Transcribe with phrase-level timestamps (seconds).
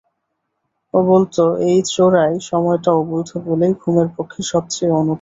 [0.93, 1.35] ও বলত,
[1.67, 5.09] এই চোরাই সময়টা অবৈধ বলেই ঘুমের পক্ষে সব চেয়ে অনুকূল।